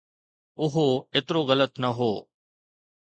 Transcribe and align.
اهو 0.63 0.87
ايترو 1.15 1.41
غلط 1.49 1.73
نه 1.83 1.89
هو. 1.97 2.13